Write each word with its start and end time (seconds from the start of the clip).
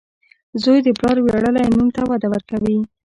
•زوی 0.63 0.79
د 0.83 0.87
پلار 0.97 1.17
ویاړلی 1.21 1.65
نوم 1.75 1.87
ته 1.95 2.01
وده 2.09 2.27
ورکوي. 2.33 2.77